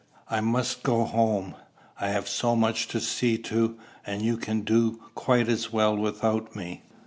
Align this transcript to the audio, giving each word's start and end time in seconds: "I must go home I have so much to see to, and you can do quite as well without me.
"I 0.29 0.41
must 0.41 0.81
go 0.81 1.03
home 1.05 1.53
I 1.99 2.07
have 2.07 2.27
so 2.27 2.55
much 2.55 2.87
to 2.87 2.99
see 2.99 3.37
to, 3.37 3.77
and 4.03 4.23
you 4.23 4.35
can 4.35 4.61
do 4.61 4.93
quite 5.13 5.47
as 5.47 5.71
well 5.71 5.95
without 5.95 6.55
me. 6.55 6.81